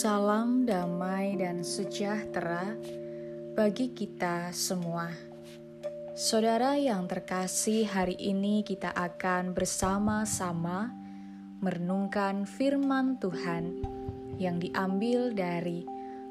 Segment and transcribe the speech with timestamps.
[0.00, 2.72] Salam damai dan sejahtera
[3.52, 5.12] bagi kita semua.
[6.16, 10.88] Saudara yang terkasih, hari ini kita akan bersama-sama
[11.60, 13.84] merenungkan firman Tuhan
[14.40, 15.84] yang diambil dari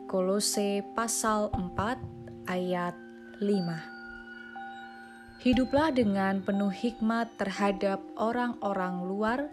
[0.09, 2.97] Kolose pasal 4 ayat
[3.37, 5.45] 5.
[5.45, 9.45] Hiduplah dengan penuh hikmat terhadap orang-orang luar,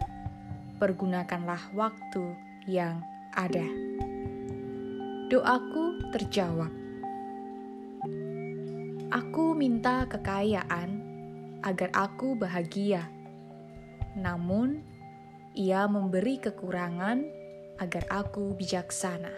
[0.81, 2.33] pergunakanlah waktu
[2.65, 3.05] yang
[3.37, 4.06] ada.
[5.27, 6.71] Doaku terjawab.
[9.11, 11.03] Aku minta kekayaan
[11.59, 13.11] agar aku bahagia.
[14.15, 14.87] Namun,
[15.51, 17.27] ia memberi kekurangan
[17.75, 19.35] agar aku bijaksana.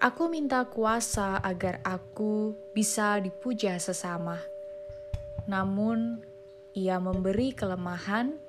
[0.00, 4.40] Aku minta kuasa agar aku bisa dipuja sesama.
[5.44, 6.24] Namun,
[6.72, 8.40] ia memberi kelemahan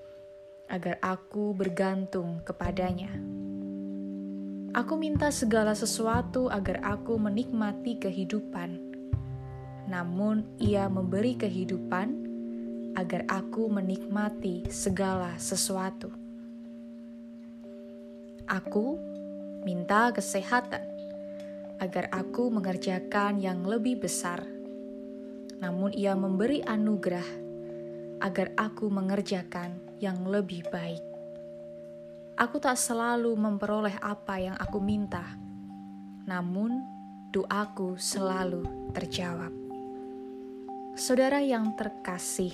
[0.72, 3.31] agar aku bergantung kepadanya.
[4.72, 8.92] Aku minta segala sesuatu agar aku menikmati kehidupan
[9.92, 12.08] namun Ia memberi kehidupan
[12.96, 16.08] agar aku menikmati segala sesuatu.
[18.48, 18.96] Aku
[19.68, 20.84] minta kesehatan
[21.84, 24.48] agar aku mengerjakan yang lebih besar,
[25.60, 27.28] namun Ia memberi anugerah
[28.24, 31.11] agar aku mengerjakan yang lebih baik.
[32.42, 35.22] Aku tak selalu memperoleh apa yang aku minta,
[36.26, 36.82] namun
[37.30, 38.66] doaku selalu
[38.98, 39.54] terjawab.
[40.98, 42.50] Saudara yang terkasih,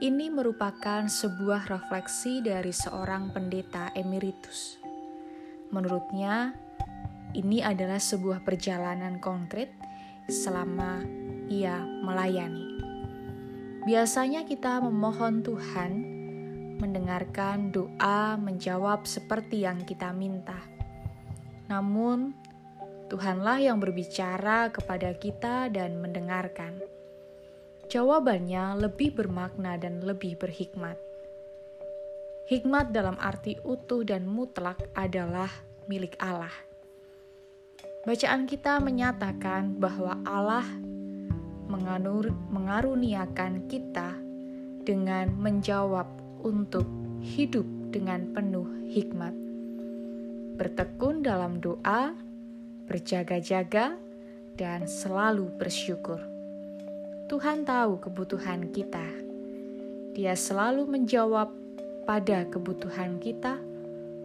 [0.00, 4.80] ini merupakan sebuah refleksi dari seorang pendeta emeritus.
[5.68, 6.56] Menurutnya,
[7.36, 9.68] ini adalah sebuah perjalanan konkret
[10.32, 11.04] selama
[11.52, 12.80] ia melayani.
[13.84, 16.05] Biasanya kita memohon Tuhan
[16.78, 20.56] mendengarkan doa menjawab seperti yang kita minta.
[21.66, 22.36] Namun,
[23.06, 26.82] Tuhanlah yang berbicara kepada kita dan mendengarkan.
[27.86, 30.98] Jawabannya lebih bermakna dan lebih berhikmat.
[32.50, 35.50] Hikmat dalam arti utuh dan mutlak adalah
[35.86, 36.50] milik Allah.
[38.02, 40.66] Bacaan kita menyatakan bahwa Allah
[41.70, 44.18] menganur, mengaruniakan kita
[44.82, 46.86] dengan menjawab untuk
[47.18, 49.34] hidup dengan penuh hikmat.
[50.54, 52.14] Bertekun dalam doa,
[52.86, 53.98] berjaga-jaga,
[54.54, 56.22] dan selalu bersyukur.
[57.26, 59.04] Tuhan tahu kebutuhan kita.
[60.14, 61.50] Dia selalu menjawab
[62.06, 63.58] pada kebutuhan kita,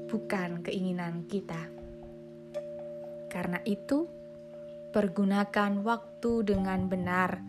[0.07, 1.67] bukan keinginan kita.
[3.27, 4.05] Karena itu,
[4.93, 7.41] pergunakan waktu dengan benar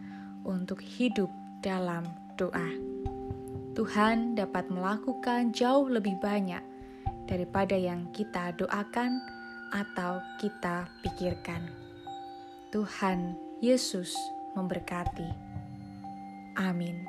[0.48, 1.28] untuk hidup
[1.60, 2.08] dalam
[2.40, 3.01] doa.
[3.72, 6.60] Tuhan dapat melakukan jauh lebih banyak
[7.24, 9.16] daripada yang kita doakan
[9.72, 11.72] atau kita pikirkan.
[12.68, 13.32] Tuhan
[13.64, 14.12] Yesus
[14.52, 15.32] memberkati.
[16.60, 17.00] Amin.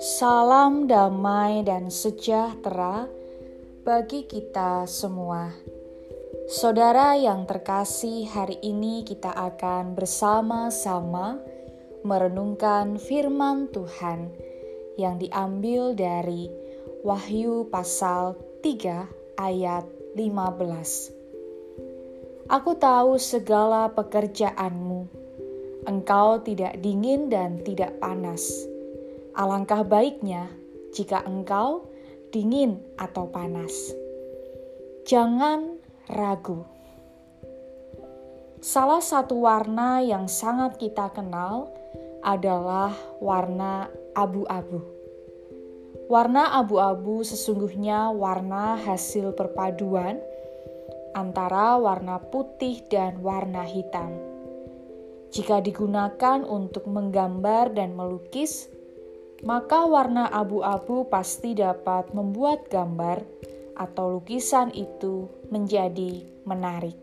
[0.00, 3.04] Salam damai dan sejahtera
[3.84, 5.75] bagi kita semua.
[6.46, 11.42] Saudara yang terkasih, hari ini kita akan bersama-sama
[12.06, 14.30] merenungkan firman Tuhan
[14.94, 16.46] yang diambil dari
[17.02, 22.46] Wahyu pasal 3 ayat 15.
[22.46, 25.10] Aku tahu segala pekerjaanmu.
[25.90, 28.46] Engkau tidak dingin dan tidak panas.
[29.34, 30.46] Alangkah baiknya
[30.94, 31.90] jika engkau
[32.30, 33.90] dingin atau panas.
[35.10, 35.75] Jangan
[36.06, 36.62] ragu.
[38.62, 41.70] Salah satu warna yang sangat kita kenal
[42.22, 44.82] adalah warna abu-abu.
[46.06, 50.22] Warna abu-abu sesungguhnya warna hasil perpaduan
[51.14, 54.14] antara warna putih dan warna hitam.
[55.34, 58.70] Jika digunakan untuk menggambar dan melukis,
[59.42, 63.20] maka warna abu-abu pasti dapat membuat gambar
[63.76, 66.96] atau lukisan itu menjadi menarik.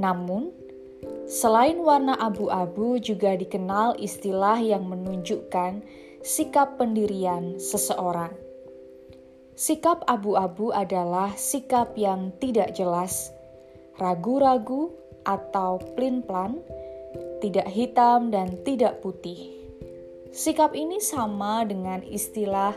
[0.00, 0.64] Namun,
[1.24, 5.80] Selain warna abu-abu juga dikenal istilah yang menunjukkan
[6.20, 8.32] sikap pendirian seseorang.
[9.56, 13.32] Sikap abu-abu adalah sikap yang tidak jelas,
[13.96, 14.92] ragu-ragu
[15.24, 16.60] atau plin-plan,
[17.40, 19.48] tidak hitam dan tidak putih.
[20.28, 22.76] Sikap ini sama dengan istilah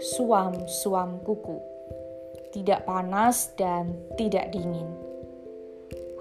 [0.00, 1.58] suam-suam kuku,
[2.54, 4.86] tidak panas dan tidak dingin.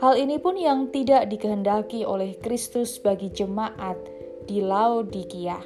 [0.04, 3.96] Hal ini pun yang tidak dikehendaki oleh Kristus bagi jemaat
[4.44, 5.62] di Laodikia.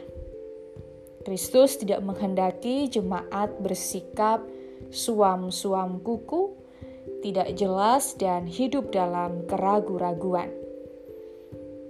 [1.25, 4.45] Kristus tidak menghendaki jemaat bersikap
[4.94, 6.54] suam-suam kuku,
[7.25, 10.54] tidak jelas, dan hidup dalam keragu-raguan.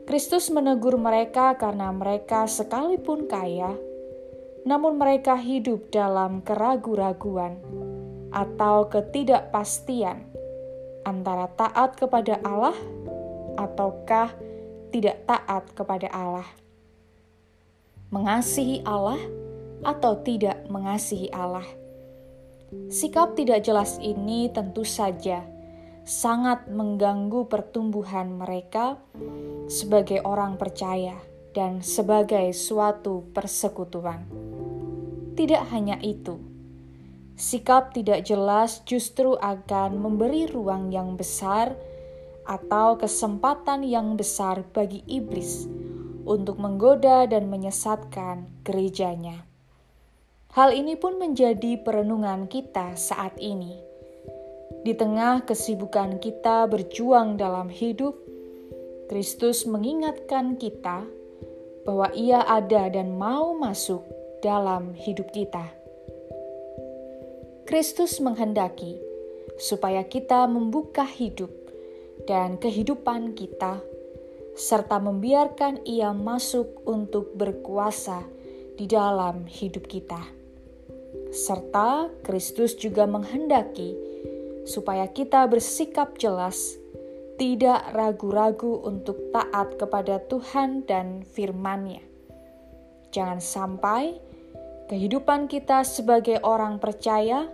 [0.08, 3.76] Kristus menegur mereka karena mereka sekalipun kaya,
[4.68, 7.56] namun mereka hidup dalam keragu-raguan
[8.36, 10.28] atau ketidakpastian
[11.08, 12.76] antara taat kepada Allah
[13.56, 14.36] ataukah
[14.92, 16.48] tidak taat kepada Allah.
[18.12, 19.20] Mengasihi Allah
[19.88, 21.66] atau tidak mengasihi Allah.
[22.92, 25.48] Sikap tidak jelas ini tentu saja
[26.04, 29.00] sangat mengganggu pertumbuhan mereka
[29.72, 31.16] sebagai orang percaya
[31.52, 34.47] dan sebagai suatu persekutuan.
[35.38, 36.42] Tidak hanya itu,
[37.38, 41.78] sikap tidak jelas justru akan memberi ruang yang besar
[42.50, 45.70] atau kesempatan yang besar bagi iblis
[46.26, 49.46] untuk menggoda dan menyesatkan gerejanya.
[50.58, 53.78] Hal ini pun menjadi perenungan kita saat ini.
[54.82, 58.18] Di tengah kesibukan kita berjuang dalam hidup,
[59.06, 61.06] Kristus mengingatkan kita
[61.86, 65.74] bahwa Ia ada dan mau masuk dalam hidup kita.
[67.68, 68.96] Kristus menghendaki
[69.60, 71.52] supaya kita membuka hidup
[72.24, 73.84] dan kehidupan kita,
[74.56, 78.24] serta membiarkan Ia masuk untuk berkuasa
[78.80, 80.22] di dalam hidup kita.
[81.34, 83.98] Serta Kristus juga menghendaki
[84.64, 86.80] supaya kita bersikap jelas,
[87.36, 92.07] tidak ragu-ragu untuk taat kepada Tuhan dan firman-Nya.
[93.12, 94.18] Jangan sampai
[94.92, 97.48] kehidupan kita sebagai orang percaya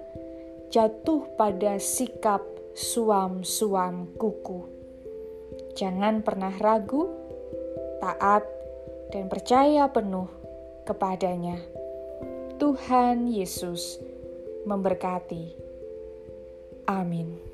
[0.74, 2.42] jatuh pada sikap
[2.74, 4.66] suam-suam kuku.
[5.78, 7.10] Jangan pernah ragu,
[8.02, 8.46] taat,
[9.14, 10.30] dan percaya penuh
[10.86, 11.62] kepadanya.
[12.58, 14.02] Tuhan Yesus
[14.66, 15.54] memberkati.
[16.90, 17.53] Amin.